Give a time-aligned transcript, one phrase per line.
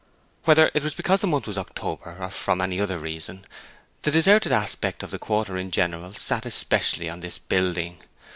[0.45, 3.45] Whether it was because the month was October, or from any other reason,
[4.01, 8.01] the deserted aspect of the quarter in general sat especially on this building.